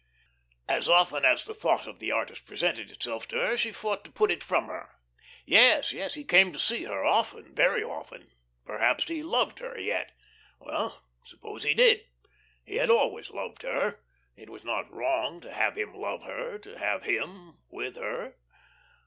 [0.67, 4.11] As often as the thought of the artist presented itself to her she fought to
[4.11, 4.95] put it from her.
[5.45, 8.31] Yes, yes, he came to see her often, very often.
[8.65, 10.11] Perhaps he loved her yet.
[10.57, 12.07] Well, suppose he did?
[12.63, 13.99] He had always loved her.
[14.35, 18.39] It was not wrong to have him love her, to have him with her.